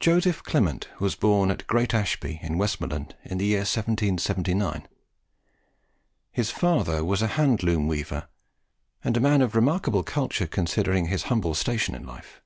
Joseph 0.00 0.42
Clement 0.42 0.88
was 0.98 1.14
born 1.14 1.52
at 1.52 1.68
Great 1.68 1.94
Ashby 1.94 2.40
in 2.42 2.58
Westmoreland, 2.58 3.14
in 3.22 3.38
the 3.38 3.46
year 3.46 3.60
1779. 3.60 4.88
His 6.32 6.50
father 6.50 7.04
was 7.04 7.22
a 7.22 7.28
hand 7.28 7.62
loom 7.62 7.86
weaver, 7.86 8.26
and 9.04 9.16
a 9.16 9.20
man 9.20 9.42
of 9.42 9.54
remarkable 9.54 10.02
culture 10.02 10.48
considering 10.48 11.06
his 11.06 11.22
humble 11.30 11.54
station 11.54 11.94
in 11.94 12.04
life. 12.04 12.40